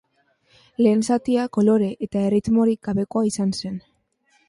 Lehen 0.85 1.03
zatia 1.09 1.45
kolore 1.59 1.91
eta 2.09 2.25
erritmorik 2.31 2.83
gabeko 2.91 3.27
izan 3.33 3.57
zen. 3.63 3.83